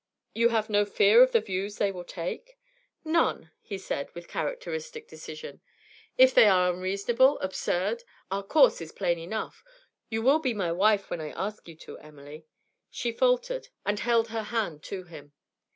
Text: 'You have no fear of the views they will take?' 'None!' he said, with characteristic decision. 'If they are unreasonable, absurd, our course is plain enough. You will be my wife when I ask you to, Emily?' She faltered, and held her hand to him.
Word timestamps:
'You 0.33 0.49
have 0.49 0.67
no 0.67 0.83
fear 0.83 1.21
of 1.21 1.31
the 1.31 1.39
views 1.41 1.77
they 1.77 1.91
will 1.91 2.03
take?' 2.03 2.57
'None!' 3.05 3.51
he 3.61 3.77
said, 3.77 4.09
with 4.15 4.27
characteristic 4.27 5.07
decision. 5.07 5.61
'If 6.17 6.33
they 6.33 6.47
are 6.47 6.73
unreasonable, 6.73 7.37
absurd, 7.37 8.03
our 8.31 8.41
course 8.41 8.81
is 8.81 8.91
plain 8.91 9.19
enough. 9.19 9.63
You 10.09 10.23
will 10.23 10.39
be 10.39 10.55
my 10.55 10.71
wife 10.71 11.11
when 11.11 11.21
I 11.21 11.29
ask 11.33 11.67
you 11.67 11.75
to, 11.75 11.99
Emily?' 11.99 12.47
She 12.89 13.11
faltered, 13.11 13.67
and 13.85 13.99
held 13.99 14.29
her 14.29 14.41
hand 14.49 14.81
to 14.85 15.03
him. 15.03 15.33